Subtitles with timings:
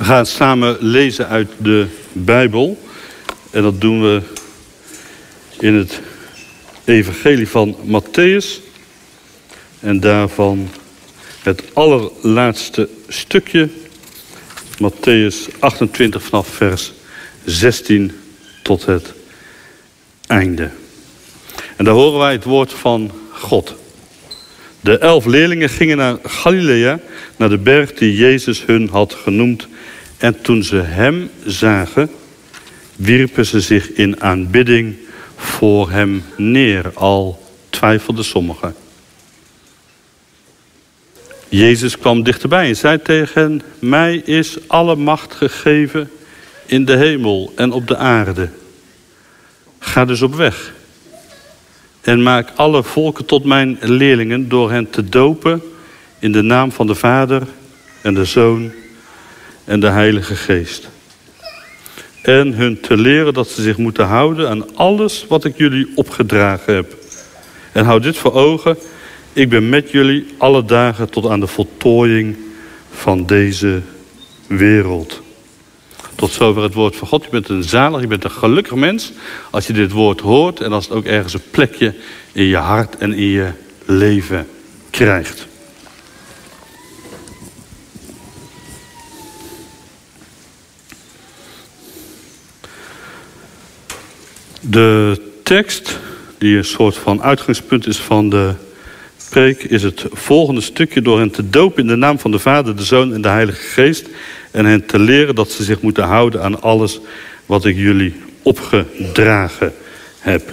[0.00, 2.78] We gaan samen lezen uit de Bijbel.
[3.50, 4.22] En dat doen we
[5.58, 6.00] in het
[6.84, 8.46] Evangelie van Matthäus.
[9.80, 10.68] En daarvan
[11.42, 13.68] het allerlaatste stukje.
[14.82, 16.92] Matthäus 28 vanaf vers
[17.44, 18.12] 16
[18.62, 19.12] tot het
[20.26, 20.70] einde.
[21.76, 23.74] En daar horen wij het woord van God.
[24.80, 27.00] De elf leerlingen gingen naar Galilea,
[27.36, 29.68] naar de berg die Jezus hun had genoemd.
[30.18, 32.10] En toen ze hem zagen,
[32.96, 34.96] wierpen ze zich in aanbidding
[35.36, 36.90] voor hem neer.
[36.94, 38.74] Al twijfelden sommigen.
[41.48, 46.10] Jezus kwam dichterbij en zei tegen hen, mij is alle macht gegeven
[46.66, 48.48] in de hemel en op de aarde.
[49.78, 50.72] Ga dus op weg
[52.00, 55.62] en maak alle volken tot mijn leerlingen door hen te dopen
[56.18, 57.42] in de naam van de Vader
[58.02, 58.72] en de Zoon
[59.64, 60.88] en de Heilige Geest.
[62.22, 66.74] En hun te leren dat ze zich moeten houden aan alles wat ik jullie opgedragen
[66.74, 66.96] heb.
[67.72, 68.76] En houd dit voor ogen,
[69.32, 72.36] ik ben met jullie alle dagen tot aan de voltooiing
[72.90, 73.80] van deze
[74.46, 75.22] wereld.
[76.20, 77.24] Tot zover het woord van God.
[77.24, 79.12] Je bent een zalig, je bent een gelukkig mens
[79.50, 81.94] als je dit woord hoort en als het ook ergens een plekje
[82.32, 83.50] in je hart en in je
[83.84, 84.46] leven
[84.90, 85.46] krijgt.
[94.60, 95.98] De tekst,
[96.38, 98.54] die een soort van uitgangspunt is van de
[99.30, 102.76] preek, is het volgende stukje door hen te dopen in de naam van de Vader,
[102.76, 104.08] de Zoon en de Heilige Geest
[104.50, 107.00] en hen te leren dat ze zich moeten houden aan alles
[107.46, 109.74] wat ik jullie opgedragen
[110.18, 110.52] heb.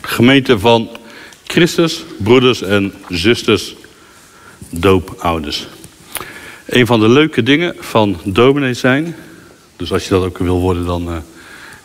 [0.00, 0.90] Gemeente van
[1.46, 3.74] Christus, broeders en zusters,
[4.70, 5.66] doopouders.
[6.66, 9.16] Een van de leuke dingen van dominee zijn,
[9.76, 11.16] dus als je dat ook wil worden, dan uh,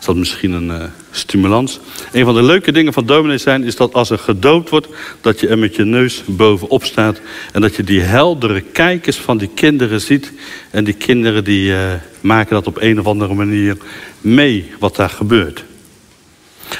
[0.04, 1.80] is dat misschien een uh, stimulans.
[2.12, 4.88] Een van de leuke dingen van dominee zijn is dat als er gedoopt wordt,
[5.20, 7.20] dat je er met je neus bovenop staat
[7.52, 10.32] en dat je die heldere kijkers van die kinderen ziet.
[10.70, 13.76] En die kinderen die uh, maken dat op een of andere manier
[14.20, 15.64] mee wat daar gebeurt.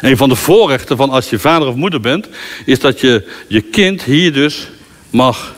[0.00, 2.28] Een van de voorrechten van als je vader of moeder bent,
[2.64, 4.70] is dat je je kind hier dus
[5.10, 5.54] mag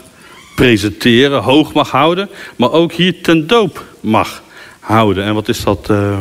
[0.55, 4.43] presenteren, hoog mag houden, maar ook hier ten doop mag
[4.79, 5.23] houden.
[5.23, 6.19] En wat is dat uh,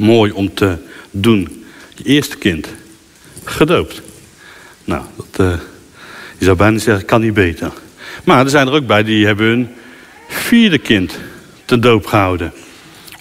[0.00, 0.76] mooi om te
[1.10, 1.64] doen.
[1.96, 2.68] Je eerste kind,
[3.44, 4.02] gedoopt.
[4.84, 5.58] Nou, dat, uh,
[6.38, 7.72] je zou bijna zeggen, kan niet beter.
[8.24, 9.68] Maar er zijn er ook bij die hebben hun
[10.28, 11.18] vierde kind
[11.64, 12.52] ten doop gehouden.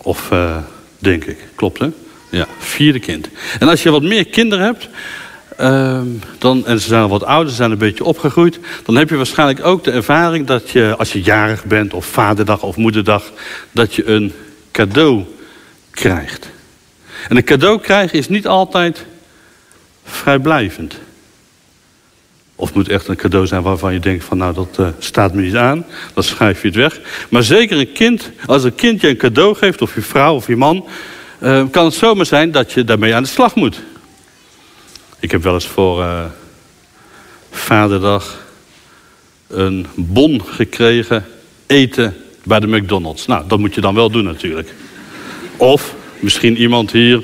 [0.02, 0.58] Of, uh,
[1.00, 1.90] denk ik, klopt hè?
[2.30, 3.30] Ja, vierde kind.
[3.60, 4.90] En als je wat meer kinderen hebt,
[5.60, 6.02] uh,
[6.38, 8.60] dan, en ze zijn wat ouder, ze zijn een beetje opgegroeid...
[8.84, 11.94] dan heb je waarschijnlijk ook de ervaring dat je, als je jarig bent...
[11.94, 13.32] of vaderdag of moederdag,
[13.72, 14.34] dat je een
[14.72, 15.24] cadeau
[15.92, 16.50] krijgt.
[17.30, 19.06] En een cadeau krijgen is niet altijd
[20.04, 20.96] vrijblijvend.
[22.56, 25.42] Of moet echt een cadeau zijn waarvan je denkt van nou dat uh, staat me
[25.42, 25.86] niet aan.
[26.14, 27.00] Dan schrijf je het weg.
[27.30, 30.48] Maar zeker een kind, als een kind je een cadeau geeft, of je vrouw of
[30.48, 30.88] je man...
[31.44, 33.82] Uh, kan het zomaar zijn dat je daarmee aan de slag moet.
[35.20, 36.26] Ik heb wel eens voor uh,
[37.52, 38.46] vaderdag
[39.48, 41.26] een bon gekregen
[41.66, 43.26] eten bij de McDonald's.
[43.26, 44.74] Nou, dat moet je dan wel doen natuurlijk.
[45.58, 47.24] Of misschien iemand hier,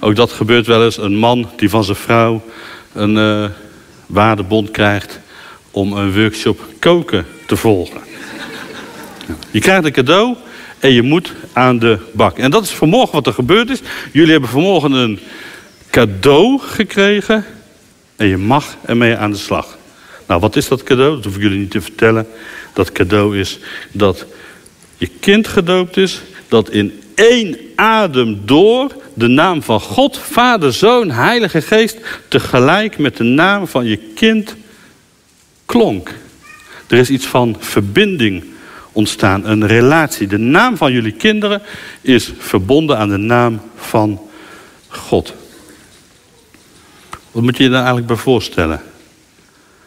[0.00, 2.42] ook dat gebeurt wel eens, een man die van zijn vrouw
[2.92, 3.44] een uh,
[4.06, 5.20] waardebond krijgt
[5.70, 8.00] om een workshop koken te volgen.
[9.50, 10.36] Je krijgt een cadeau
[10.78, 12.38] en je moet aan de bak.
[12.38, 13.80] En dat is vanmorgen wat er gebeurd is.
[14.12, 15.20] Jullie hebben vanmorgen een
[15.90, 17.44] cadeau gekregen
[18.16, 19.78] en je mag ermee aan de slag.
[20.26, 21.14] Nou, wat is dat cadeau?
[21.14, 22.26] Dat hoef ik jullie niet te vertellen.
[22.72, 23.58] Dat cadeau is
[23.92, 24.26] dat
[24.96, 31.10] je kind gedoopt is, dat in één adem door de naam van God, Vader, Zoon,
[31.10, 31.98] Heilige Geest,
[32.28, 34.56] tegelijk met de naam van je kind
[35.66, 36.14] klonk.
[36.86, 38.44] Er is iets van verbinding
[38.92, 40.26] ontstaan, een relatie.
[40.26, 41.62] De naam van jullie kinderen
[42.00, 44.20] is verbonden aan de naam van
[44.88, 45.34] God.
[47.30, 48.82] Wat moet je je daar eigenlijk bij voorstellen?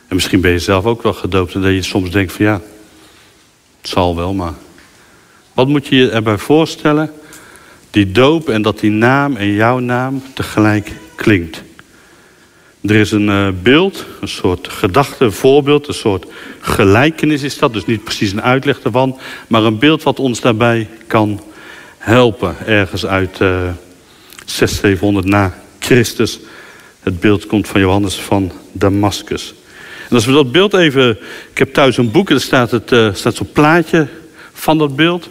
[0.07, 2.61] En misschien ben je zelf ook wel gedoopt en dat je soms denkt van ja,
[3.81, 4.53] het zal wel, maar...
[5.57, 7.11] Wat moet je je erbij voorstellen?
[7.89, 11.63] Die doop en dat die naam en jouw naam tegelijk klinkt.
[12.81, 16.25] Er is een uh, beeld, een soort gedachte, een voorbeeld, een soort
[16.59, 17.73] gelijkenis is dat.
[17.73, 21.41] Dus niet precies een uitleg ervan, maar een beeld wat ons daarbij kan
[21.97, 22.55] helpen.
[22.65, 23.69] Ergens uit uh,
[24.45, 26.39] 600, 700 na Christus.
[26.99, 29.53] Het beeld komt van Johannes van Damascus.
[30.09, 31.17] En als we dat beeld even...
[31.51, 34.07] Ik heb thuis een boek en er staat, het, uh, staat zo'n plaatje
[34.59, 35.29] van dat beeld.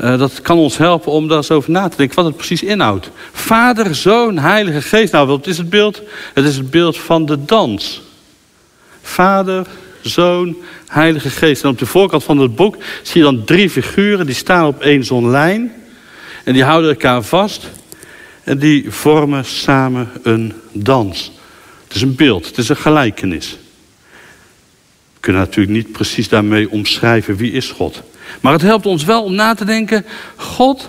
[0.00, 2.62] Uh, dat kan ons helpen om daar eens over na te denken wat het precies
[2.62, 3.10] inhoudt.
[3.32, 5.12] Vader, Zoon, Heilige Geest.
[5.12, 6.02] Nou, wat is het beeld?
[6.34, 8.02] Het is het beeld van de dans.
[9.02, 9.66] Vader,
[10.00, 10.56] Zoon,
[10.86, 11.62] Heilige Geest.
[11.62, 14.26] En op de voorkant van het boek zie je dan drie figuren.
[14.26, 15.72] Die staan op één zo'n lijn.
[16.44, 17.68] En die houden elkaar vast.
[18.44, 21.32] En die vormen samen een dans.
[21.84, 23.58] Het is een beeld, het is een gelijkenis.
[25.14, 28.02] We kunnen natuurlijk niet precies daarmee omschrijven wie is God.
[28.40, 30.88] Maar het helpt ons wel om na te denken, God,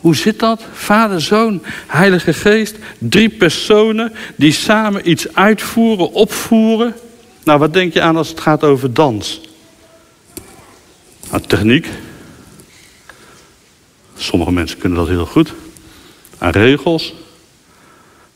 [0.00, 0.62] hoe zit dat?
[0.72, 6.94] Vader, Zoon, Heilige Geest, drie personen die samen iets uitvoeren, opvoeren.
[7.44, 9.40] Nou, wat denk je aan als het gaat over dans?
[11.30, 11.88] Aan techniek.
[14.16, 15.52] Sommige mensen kunnen dat heel goed.
[16.38, 17.14] Aan regels.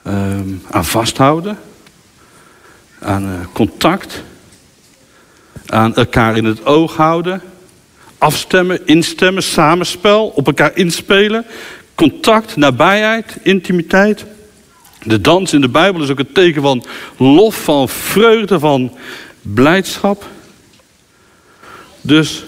[0.06, 1.58] Um, aan vasthouden.
[3.00, 4.22] Aan uh, contact.
[5.72, 7.42] Aan elkaar in het oog houden.
[8.18, 11.46] Afstemmen, instemmen, samenspel, op elkaar inspelen.
[11.94, 14.24] Contact, nabijheid, intimiteit.
[15.02, 16.84] De dans in de Bijbel is ook een teken van
[17.16, 18.96] lof, van vreugde, van
[19.42, 20.26] blijdschap.
[22.00, 22.44] Dus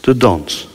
[0.00, 0.68] de dans.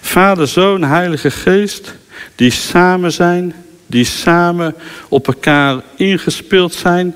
[0.00, 1.94] Vader, Zoon, Heilige Geest,
[2.34, 3.54] die samen zijn,
[3.86, 4.74] die samen
[5.08, 7.14] op elkaar ingespeeld zijn,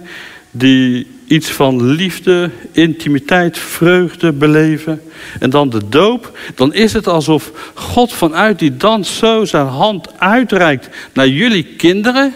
[0.51, 5.03] die iets van liefde, intimiteit, vreugde beleven.
[5.41, 10.19] En dan de doop, dan is het alsof God vanuit die dans zo zijn hand
[10.19, 12.35] uitreikt naar jullie kinderen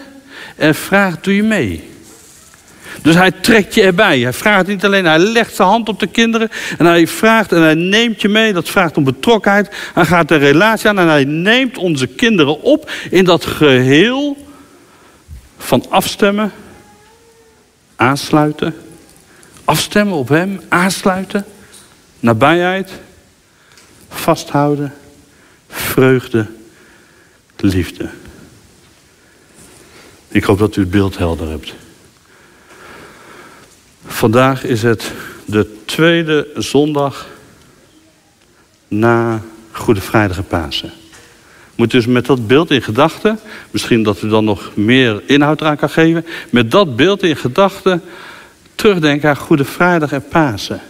[0.55, 1.91] en vraagt, doe je mee?
[3.01, 4.19] Dus hij trekt je erbij.
[4.19, 6.49] Hij vraagt niet alleen, hij legt zijn hand op de kinderen.
[6.77, 8.53] En hij vraagt en hij neemt je mee.
[8.53, 9.69] Dat vraagt om betrokkenheid.
[9.93, 14.37] Hij gaat de relatie aan en hij neemt onze kinderen op in dat geheel
[15.57, 16.51] van afstemmen,
[18.03, 18.75] aansluiten.
[19.63, 21.45] Afstemmen op hem, aansluiten.
[22.19, 22.91] Nabijheid,
[24.09, 24.93] vasthouden,
[25.67, 26.47] vreugde,
[27.55, 28.09] liefde.
[30.27, 31.73] Ik hoop dat u het beeld helder hebt.
[34.05, 35.11] Vandaag is het
[35.45, 37.27] de tweede zondag
[38.87, 39.41] na
[39.71, 40.91] Goede Vrijdag en Pasen.
[41.75, 43.39] Moet dus met dat beeld in gedachten,
[43.71, 48.01] misschien dat u dan nog meer inhoud eraan kan geven, met dat beeld in gedachten
[48.75, 50.81] terugdenken aan Goede Vrijdag en Pasen.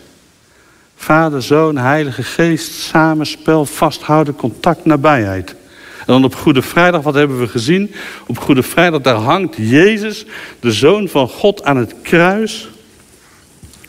[0.95, 5.55] Vader, Zoon, Heilige Geest, samenspel, vasthouden, contact, nabijheid.
[5.99, 7.93] En dan op Goede Vrijdag, wat hebben we gezien?
[8.27, 10.25] Op Goede Vrijdag, daar hangt Jezus,
[10.59, 12.69] de Zoon van God, aan het kruis.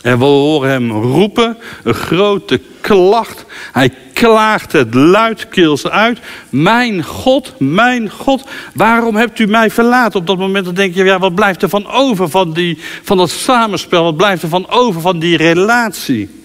[0.05, 3.45] En we horen hem roepen, een grote klacht.
[3.73, 6.19] Hij klaagt het luidkeels uit.
[6.51, 10.21] Mijn God, mijn God, waarom hebt u mij verlaten?
[10.21, 13.17] Op dat moment dan denk je, ja, wat blijft er van over van, die, van
[13.17, 14.05] dat samenspel?
[14.05, 16.43] Wat blijft er van over van die relatie?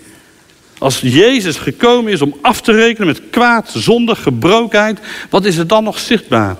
[0.77, 5.67] Als Jezus gekomen is om af te rekenen met kwaad, zonde, gebrokenheid, wat is er
[5.67, 6.55] dan nog zichtbaar?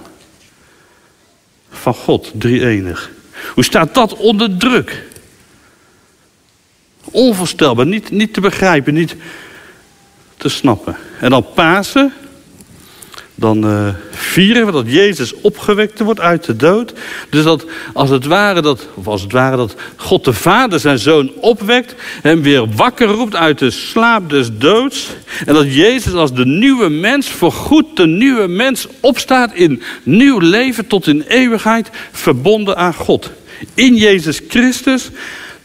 [1.69, 3.12] Van God, drie enig.
[3.54, 5.07] Hoe staat dat onder druk?
[7.11, 9.15] Onvoorstelbaar, niet, niet te begrijpen, niet
[10.38, 10.95] te snappen.
[11.19, 12.13] En dan Pasen,
[13.39, 16.94] dan uh, vieren we dat Jezus opgewekt wordt uit de dood.
[17.29, 21.00] Dus dat als het ware dat, of als het ware dat God de Vader zijn
[21.00, 25.07] zoon opwekt, hem weer wakker roept uit de slaap des doods.
[25.45, 30.88] En dat Jezus als de nieuwe mens, voorgoed de nieuwe mens, opstaat in nieuw leven
[30.88, 33.31] tot in eeuwigheid, verbonden aan God.
[33.74, 35.10] In Jezus Christus,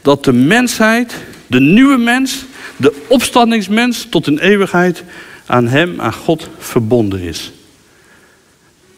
[0.01, 1.13] dat de mensheid
[1.47, 2.45] de nieuwe mens,
[2.77, 5.03] de opstandingsmens tot in eeuwigheid
[5.45, 7.51] aan hem, aan God verbonden is.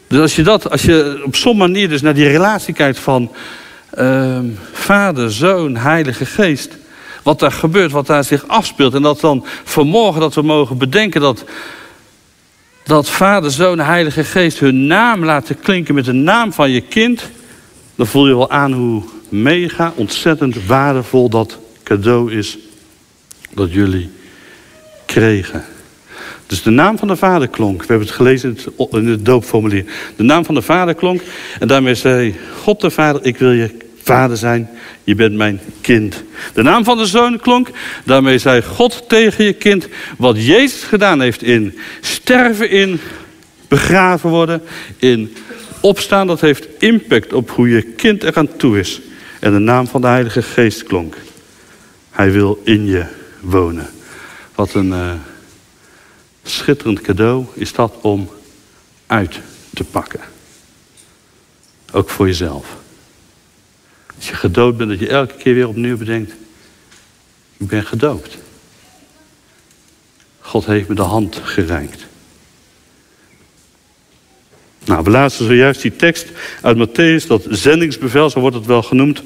[0.06, 3.30] Dus als je dat, als je op zo'n manier dus naar die relatie kijkt van
[3.98, 4.38] uh,
[4.72, 6.76] Vader, Zoon, Heilige Geest,
[7.22, 11.20] wat daar gebeurt, wat daar zich afspeelt, en dat dan vanmorgen dat we mogen bedenken
[11.20, 11.44] dat,
[12.84, 17.30] dat Vader, Zoon, Heilige Geest hun naam laten klinken met de naam van je kind,
[17.94, 22.58] dan voel je wel aan hoe mega ontzettend waardevol dat cadeau is
[23.54, 24.10] dat jullie
[25.06, 25.64] kregen.
[26.46, 27.80] Dus de naam van de vader klonk.
[27.80, 28.58] We hebben het gelezen
[28.90, 29.84] in het, doopformulier.
[30.16, 31.22] De naam van de vader klonk.
[31.58, 33.70] En daarmee zei God de vader, ik wil je
[34.02, 34.70] vader zijn.
[35.04, 36.22] Je bent mijn kind.
[36.54, 37.70] De naam van de zoon klonk.
[38.04, 39.88] Daarmee zei God tegen je kind.
[40.18, 43.00] Wat Jezus gedaan heeft in sterven, in
[43.68, 44.62] begraven worden,
[44.96, 45.34] in
[45.80, 46.26] opstaan.
[46.26, 49.00] Dat heeft impact op hoe je kind er aan toe is.
[49.40, 51.14] En de naam van de Heilige Geest klonk.
[52.18, 53.06] Hij wil in je
[53.40, 53.90] wonen.
[54.54, 55.12] Wat een uh,
[56.42, 58.30] schitterend cadeau is dat om
[59.06, 59.40] uit
[59.74, 60.20] te pakken.
[61.92, 62.76] Ook voor jezelf.
[64.16, 66.32] Als je gedood bent, dat je elke keer weer opnieuw bedenkt.
[67.56, 68.38] Ik ben gedoopt.
[70.40, 72.06] God heeft me de hand gereikt.
[74.84, 76.26] Nou, we lazen zojuist die tekst
[76.62, 79.22] uit Matthäus, dat zendingsbevel, zo wordt het wel genoemd.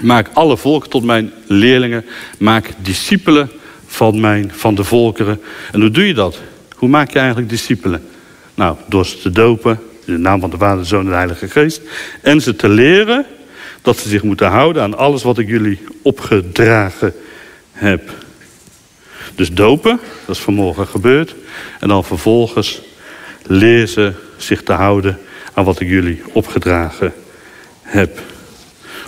[0.00, 2.04] Maak alle volken tot mijn leerlingen.
[2.38, 3.50] Maak discipelen
[3.86, 5.40] van, mijn, van de volkeren.
[5.72, 6.38] En hoe doe je dat?
[6.74, 8.02] Hoe maak je eigenlijk discipelen?
[8.54, 11.14] Nou, door ze te dopen, in de naam van de Vader, de Zoon en de
[11.14, 11.80] Heilige Geest.
[12.22, 13.26] En ze te leren
[13.82, 17.14] dat ze zich moeten houden aan alles wat ik jullie opgedragen
[17.72, 18.10] heb.
[19.34, 21.34] Dus dopen, dat is vanmorgen gebeurd.
[21.80, 22.80] En dan vervolgens
[23.46, 25.18] leer ze zich te houden
[25.54, 27.12] aan wat ik jullie opgedragen
[27.82, 28.20] heb.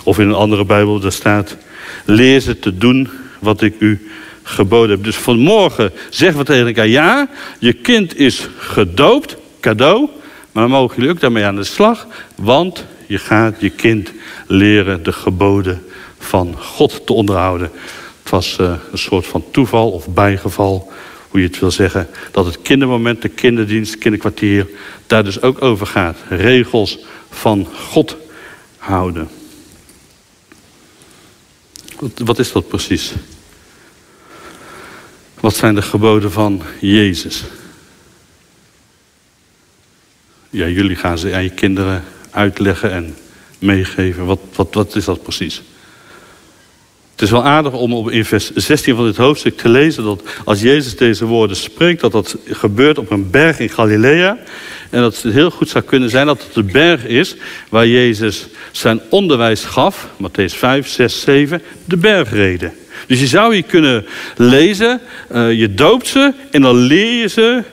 [0.03, 1.57] Of in een andere Bijbel, daar staat...
[2.05, 4.09] leer ze te doen wat ik u
[4.43, 5.03] geboden heb.
[5.03, 6.87] Dus vanmorgen zeggen we tegen elkaar...
[6.87, 7.29] ja,
[7.59, 10.09] je kind is gedoopt, cadeau...
[10.51, 12.07] maar dan mogen jullie ook daarmee aan de slag...
[12.35, 14.11] want je gaat je kind
[14.47, 15.83] leren de geboden
[16.19, 17.71] van God te onderhouden.
[18.21, 20.91] Het was uh, een soort van toeval of bijgeval,
[21.27, 22.07] hoe je het wil zeggen...
[22.31, 24.67] dat het kindermoment, de kinderdienst, kinderkwartier...
[25.07, 26.17] daar dus ook over gaat.
[26.29, 28.17] Regels van God
[28.77, 29.29] houden.
[32.01, 33.13] Wat, is dat precies?
[35.39, 37.43] Wat zijn de geboden van Jezus?
[40.49, 43.17] Ja, jullie gaan ze aan je kinderen uitleggen en
[43.59, 44.25] meegeven.
[44.25, 45.61] Wat, wat, wat is dat precies?
[47.11, 50.03] Het is wel aardig om op in vers 16 van dit hoofdstuk te lezen...
[50.03, 52.01] dat als Jezus deze woorden spreekt...
[52.01, 54.37] dat dat gebeurt op een berg in Galilea.
[54.91, 57.35] En dat het heel goed zou kunnen zijn dat het de berg is...
[57.69, 60.07] waar Jezus zijn onderwijs gaf.
[60.23, 61.61] Matthäus 5, 6, 7.
[61.85, 62.73] De bergreden.
[63.07, 64.05] Dus je zou hier kunnen
[64.35, 65.01] lezen...
[65.31, 67.63] Uh, je doopt ze en dan leer je ze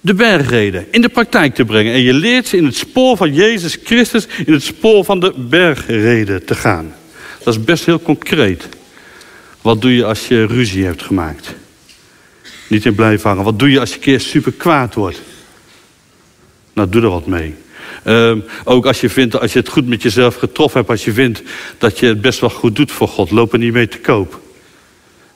[0.00, 1.92] de bergreden in de praktijk te brengen.
[1.92, 4.26] En je leert ze in het spoor van Jezus Christus...
[4.46, 6.94] in het spoor van de bergreden te gaan.
[7.44, 8.68] Dat is best heel concreet.
[9.62, 11.54] Wat doe je als je ruzie hebt gemaakt?
[12.68, 13.44] Niet in blijven hangen.
[13.44, 15.20] Wat doe je als je een keer super kwaad wordt?
[16.78, 17.54] Nou, doe er wat mee.
[18.04, 20.90] Um, ook als je, vindt, als je het goed met jezelf getroffen hebt...
[20.90, 21.42] als je vindt
[21.78, 23.30] dat je het best wel goed doet voor God...
[23.30, 24.40] loop er niet mee te koop.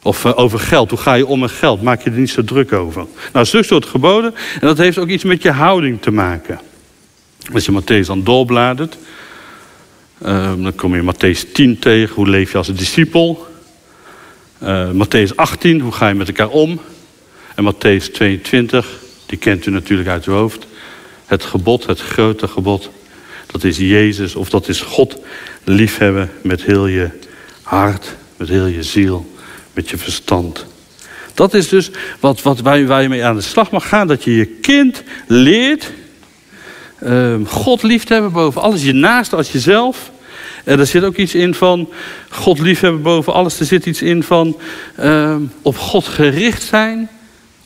[0.02, 0.90] Of uh, over geld.
[0.90, 1.82] Hoe ga je om met geld?
[1.82, 3.06] Maak je er niet zo druk over.
[3.32, 4.34] Nou, zulke soort geboden.
[4.60, 6.60] En dat heeft ook iets met je houding te maken.
[7.52, 8.98] Als je Matthäus dan doorbladert...
[10.22, 12.14] Uh, dan kom je Matthäus 10 tegen.
[12.14, 13.46] Hoe leef je als een discipel?
[14.62, 15.80] Uh, Matthäus 18.
[15.80, 16.80] Hoe ga je met elkaar om?
[17.54, 19.00] En Matthäus 22.
[19.26, 20.66] Die kent u natuurlijk uit uw hoofd.
[21.26, 22.90] Het gebod, het grote gebod.
[23.46, 25.16] Dat is Jezus of dat is God
[25.64, 27.10] liefhebben met heel je
[27.62, 29.26] hart, met heel je ziel,
[29.72, 30.66] met je verstand.
[31.34, 34.06] Dat is dus wat, wat waar, waar je mee aan de slag mag gaan.
[34.06, 35.92] Dat je je kind leert
[37.02, 38.82] uh, God lief te hebben boven alles.
[38.82, 40.10] Je naast als jezelf.
[40.64, 41.88] En er zit ook iets in van
[42.30, 43.60] God liefhebben boven alles.
[43.60, 44.56] Er zit iets in van
[45.00, 47.08] uh, op God gericht zijn.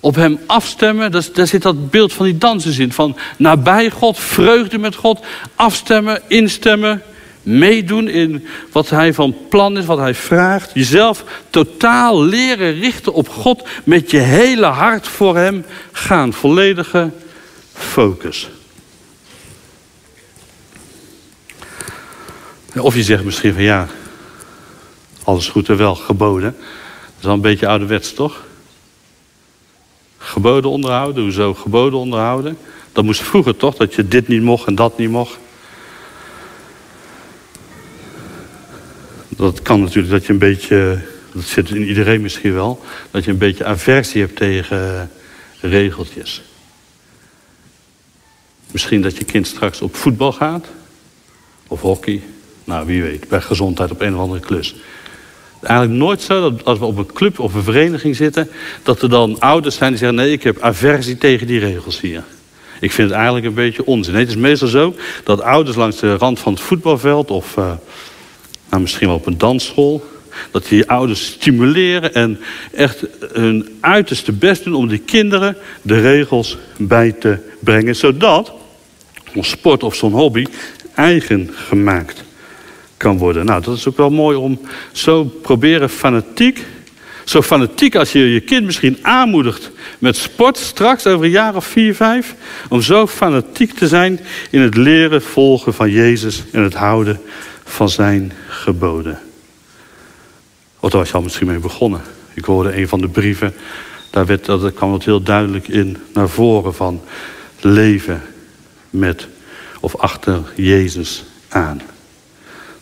[0.00, 1.12] Op hem afstemmen.
[1.12, 2.92] Daar zit dat beeld van die dansers in.
[2.92, 5.24] Van nabij God, vreugde met God.
[5.54, 7.02] Afstemmen, instemmen.
[7.42, 10.70] Meedoen in wat hij van plan is, wat hij vraagt.
[10.74, 13.68] Jezelf totaal leren richten op God.
[13.84, 16.32] Met je hele hart voor hem gaan.
[16.32, 17.10] Volledige
[17.72, 18.48] focus.
[22.78, 23.86] Of je zegt misschien van ja,
[25.24, 26.56] alles goed en wel, geboden.
[26.56, 28.44] Dat is wel een beetje ouderwets, toch?
[30.26, 32.58] Geboden onderhouden, hoezo geboden onderhouden?
[32.92, 35.38] Dat moest vroeger toch, dat je dit niet mocht en dat niet mocht.
[39.28, 41.00] Dat kan natuurlijk dat je een beetje,
[41.32, 45.10] dat zit in iedereen misschien wel, dat je een beetje aversie hebt tegen
[45.60, 46.42] regeltjes.
[48.70, 50.66] Misschien dat je kind straks op voetbal gaat,
[51.66, 52.22] of hockey,
[52.64, 54.74] nou, wie weet, bij gezondheid op een of andere klus.
[55.66, 58.48] Eigenlijk nooit zo dat als we op een club of een vereniging zitten...
[58.82, 60.16] dat er dan ouders zijn die zeggen...
[60.16, 62.22] nee, ik heb aversie tegen die regels hier.
[62.80, 64.14] Ik vind het eigenlijk een beetje onzin.
[64.14, 64.94] Het is meestal zo
[65.24, 67.30] dat ouders langs de rand van het voetbalveld...
[67.30, 67.72] of uh,
[68.70, 70.04] nou, misschien wel op een dansschool...
[70.50, 72.40] dat die ouders stimuleren en
[72.72, 74.74] echt hun uiterste best doen...
[74.74, 77.96] om die kinderen de regels bij te brengen...
[77.96, 78.52] zodat
[79.32, 80.46] zo'n sport of zo'n hobby
[80.94, 82.24] eigen gemaakt
[82.96, 83.46] kan worden.
[83.46, 84.60] Nou, dat is ook wel mooi om
[84.92, 86.64] zo proberen fanatiek...
[87.24, 90.56] zo fanatiek als je je kind misschien aanmoedigt met sport...
[90.56, 92.34] straks over een jaar of vier, vijf...
[92.68, 96.42] om zo fanatiek te zijn in het leren volgen van Jezus...
[96.52, 97.20] en het houden
[97.64, 99.18] van zijn geboden.
[100.80, 102.00] Of daar was je al misschien mee begonnen.
[102.34, 103.54] Ik hoorde een van de brieven...
[104.10, 107.00] daar, werd, dat kwam het heel duidelijk in naar voren van...
[107.60, 108.22] leven
[108.90, 109.28] met
[109.80, 111.80] of achter Jezus aan.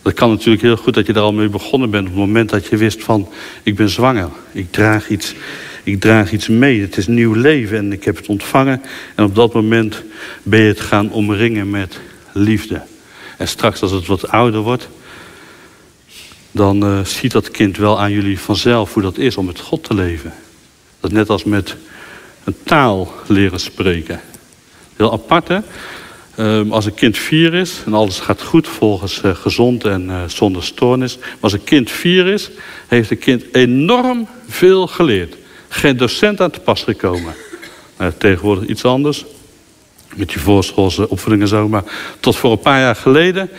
[0.05, 2.03] Dat kan natuurlijk heel goed dat je er al mee begonnen bent...
[2.03, 3.29] op het moment dat je wist van,
[3.63, 4.29] ik ben zwanger.
[4.51, 5.33] Ik draag iets,
[5.83, 6.81] ik draag iets mee.
[6.81, 8.81] Het is nieuw leven en ik heb het ontvangen.
[9.15, 10.03] En op dat moment
[10.43, 11.99] ben je het gaan omringen met
[12.31, 12.81] liefde.
[13.37, 14.89] En straks als het wat ouder wordt...
[16.51, 19.83] dan uh, ziet dat kind wel aan jullie vanzelf hoe dat is om met God
[19.83, 20.33] te leven.
[20.99, 21.75] Dat net als met
[22.43, 24.21] een taal leren spreken.
[24.95, 25.59] Heel apart hè?
[26.39, 30.21] Um, als een kind vier is en alles gaat goed volgens uh, gezond en uh,
[30.27, 31.17] zonder stoornis.
[31.17, 32.49] Maar als een kind vier is,
[32.87, 35.35] heeft een kind enorm veel geleerd.
[35.67, 37.33] Geen docent aan te pas gekomen.
[38.01, 39.25] Uh, tegenwoordig iets anders.
[40.15, 41.69] Met je voorschoolse opvoeding en zo.
[41.69, 41.83] Maar
[42.19, 43.49] tot voor een paar jaar geleden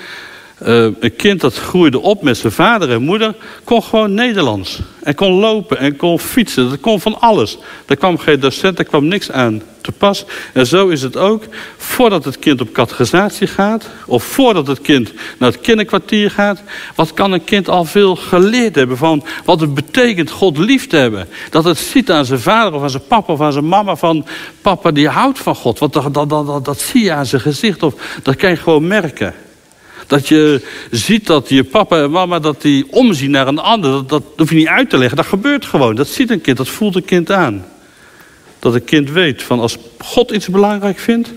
[0.62, 3.34] uh, een kind dat groeide op met zijn vader en moeder...
[3.64, 4.80] kon gewoon Nederlands.
[5.02, 6.70] En kon lopen en kon fietsen.
[6.70, 7.58] Dat kon van alles.
[7.86, 10.24] Er kwam geen docent, er kwam niks aan te pas.
[10.52, 11.42] En zo is het ook.
[11.76, 13.88] Voordat het kind op categorisatie gaat...
[14.06, 16.62] of voordat het kind naar het kinderkwartier gaat...
[16.94, 18.96] wat kan een kind al veel geleerd hebben...
[18.96, 21.28] van wat het betekent God lief te hebben.
[21.50, 23.96] Dat het ziet aan zijn vader of aan zijn papa of aan zijn mama...
[23.96, 24.26] van
[24.62, 25.78] papa die houdt van God.
[25.78, 27.82] Want dat, dat, dat, dat, dat zie je aan zijn gezicht.
[27.82, 29.34] Of dat kan je gewoon merken.
[30.06, 33.90] Dat je ziet dat je papa en mama dat die omzien naar een ander.
[33.90, 35.16] Dat, dat hoef je niet uit te leggen.
[35.16, 35.94] Dat gebeurt gewoon.
[35.94, 36.56] Dat ziet een kind.
[36.56, 37.64] Dat voelt een kind aan.
[38.58, 41.32] Dat een kind weet van als God iets belangrijk vindt.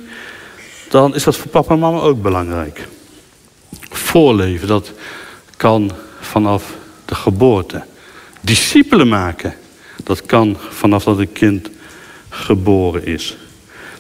[0.90, 2.88] Dan is dat voor papa en mama ook belangrijk.
[3.90, 4.68] Voorleven.
[4.68, 4.92] Dat
[5.58, 7.84] kan vanaf de geboorte.
[8.42, 9.54] Discipelen maken.
[10.04, 11.70] Dat kan vanaf dat een kind
[12.30, 13.38] geboren is.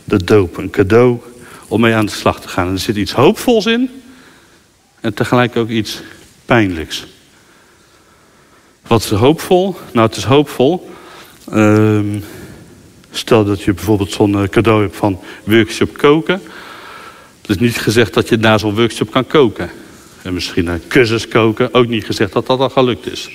[0.03, 0.57] De doop.
[0.57, 1.17] Een cadeau
[1.67, 2.67] om mee aan de slag te gaan.
[2.67, 3.89] En er zit iets hoopvols in.
[5.01, 6.01] En tegelijk ook iets
[6.45, 7.05] pijnlijks.
[8.87, 9.75] Wat is hoopvol?
[9.91, 10.89] Nou, het is hoopvol.
[11.53, 11.99] Uh,
[13.11, 16.41] stel dat je bijvoorbeeld zo'n eh, cadeau hebt van workshop koken.
[17.41, 19.69] Het is niet gezegd dat je na zo'n workshop kan koken.
[20.21, 21.73] En misschien een cursus koken.
[21.73, 23.29] Ook niet gezegd dat dat al gelukt is.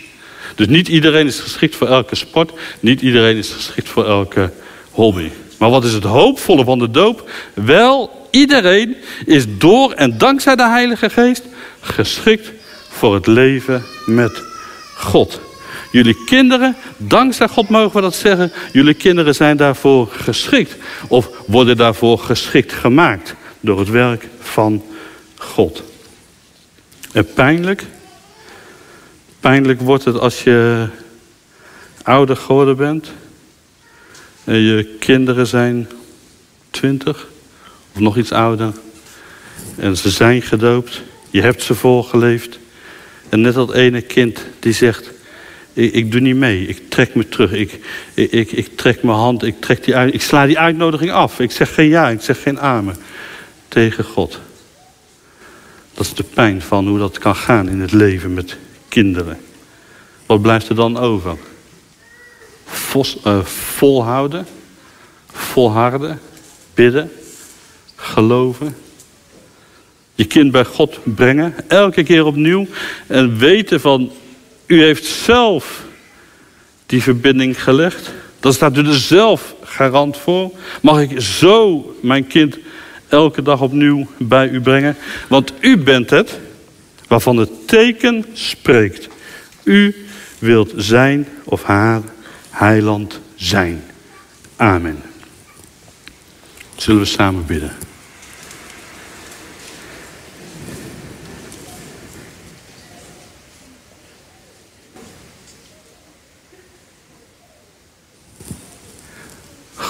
[0.54, 2.52] Dus niet iedereen is geschikt voor elke sport.
[2.80, 4.50] Niet iedereen is geschikt voor elke
[4.90, 5.30] hobby.
[5.58, 7.30] Maar wat is het hoopvolle van de doop?
[7.54, 11.42] Wel, iedereen is door en dankzij de Heilige Geest
[11.84, 12.52] geschikt
[12.88, 14.42] voor het leven met
[14.96, 15.40] God.
[15.90, 20.76] Jullie kinderen, dankzij God mogen we dat zeggen, jullie kinderen zijn daarvoor geschikt.
[21.08, 24.82] Of worden daarvoor geschikt gemaakt door het werk van
[25.36, 25.82] God.
[27.12, 27.84] En pijnlijk,
[29.40, 30.88] pijnlijk wordt het als je
[32.02, 33.12] ouder geworden bent.
[34.44, 35.88] En je kinderen zijn
[36.70, 37.26] twintig
[37.94, 38.72] of nog iets ouder.
[39.76, 41.02] En ze zijn gedoopt.
[41.34, 42.58] Je hebt ze voorgeleefd.
[43.28, 45.10] En net dat ene kind die zegt...
[45.72, 47.52] Ik, ik doe niet mee, ik trek me terug.
[47.52, 47.80] Ik,
[48.14, 51.40] ik, ik, trek mijn hand, ik, trek die uit, ik sla die uitnodiging af.
[51.40, 52.96] Ik zeg geen ja, ik zeg geen amen
[53.68, 54.40] tegen God.
[55.94, 58.56] Dat is de pijn van hoe dat kan gaan in het leven met
[58.88, 59.38] kinderen.
[60.26, 61.36] Wat blijft er dan over?
[63.26, 64.46] Uh, volhouden,
[65.32, 66.20] volharden,
[66.74, 67.10] bidden,
[67.94, 68.76] geloven,
[70.14, 72.66] je kind bij God brengen, elke keer opnieuw.
[73.06, 74.10] En weten van,
[74.66, 75.82] u heeft zelf
[76.86, 78.12] die verbinding gelegd.
[78.40, 80.50] Dan staat u er zelf garant voor.
[80.82, 82.58] Mag ik zo mijn kind
[83.08, 84.96] elke dag opnieuw bij u brengen?
[85.28, 86.38] Want u bent het
[87.08, 89.08] waarvan het teken spreekt.
[89.62, 90.06] U
[90.38, 92.02] wilt zijn of haar
[92.50, 93.82] heiland zijn.
[94.56, 95.02] Amen.
[96.76, 97.83] Zullen we samen bidden?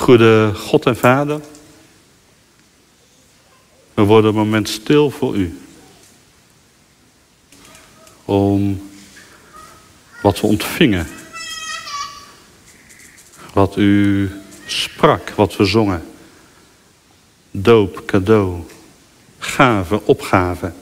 [0.04, 1.40] Goede God en Vader.
[3.94, 5.58] We worden een moment stil voor u.
[8.24, 8.82] Om
[10.22, 11.06] wat we ontvingen.
[13.52, 14.30] Wat u
[14.66, 16.02] sprak, wat we zongen.
[17.50, 18.62] Doop, cadeau,
[19.38, 20.72] gave, opgave.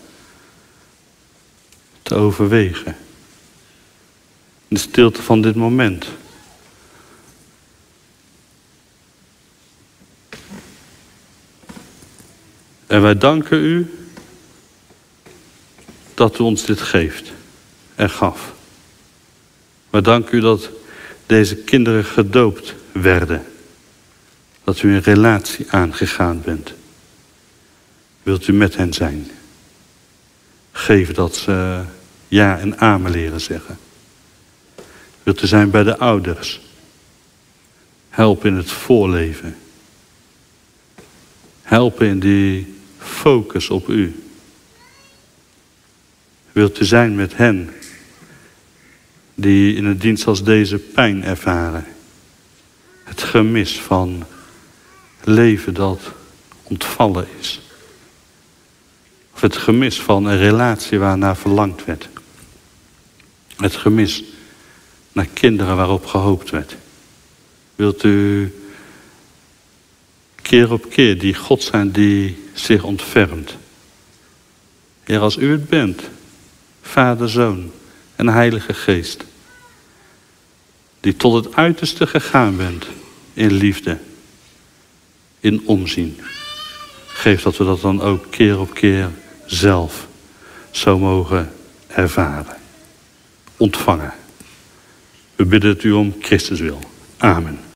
[2.03, 2.97] Te overwegen.
[4.69, 6.07] De stilte van dit moment.
[12.93, 13.91] En wij danken u
[16.15, 17.33] dat u ons dit geeft
[17.95, 18.55] en gaf.
[19.91, 20.71] Wij danken u dat
[21.27, 23.45] deze kinderen gedoopt werden.
[24.65, 26.75] Dat u een relatie aangegaan bent.
[28.23, 29.31] Wilt u met hen zijn?
[30.73, 31.83] Geef dat ze
[32.29, 33.79] ja en amen leren zeggen.
[35.23, 36.61] Wilt u zijn bij de ouders?
[38.09, 39.57] Help in het voorleven.
[41.63, 42.72] Helpen in die
[43.03, 44.23] focus op u.
[46.53, 47.71] Wilt u zijn met hen
[49.35, 51.87] die in een dienst als deze pijn ervaren?
[53.05, 54.25] Het gemis van
[55.25, 56.01] leven dat
[56.63, 57.61] ontvallen is.
[59.35, 62.09] Of het gemis van een relatie waarnaar verlangd werd.
[63.57, 64.25] Het gemis
[65.13, 66.77] naar kinderen waarop gehoopt werd.
[67.75, 68.53] Wilt u
[70.53, 73.57] keer op keer die God zijn die zich ontfermt.
[75.05, 76.03] Heer, als u het bent,
[76.83, 77.71] Vader, Zoon
[78.17, 79.25] en Heilige Geest,
[81.01, 82.87] die tot het uiterste gegaan bent
[83.33, 83.99] in liefde,
[85.41, 86.21] in omzien,
[87.07, 89.11] geef dat we dat dan ook keer op keer
[89.47, 90.07] zelf
[90.71, 91.53] zo mogen
[91.87, 92.57] ervaren,
[93.57, 94.15] ontvangen.
[95.37, 96.79] We bidden het u om Christus wil.
[97.17, 97.71] Amen.